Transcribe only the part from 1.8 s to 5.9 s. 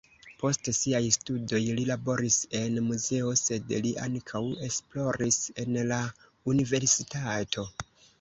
laboris en muzeo, sed li ankaŭ esploris en